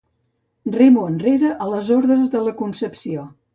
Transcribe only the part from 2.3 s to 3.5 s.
de la Concepció.